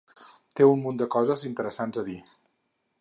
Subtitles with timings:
[0.59, 2.19] Té un munt de coses interessants per dir.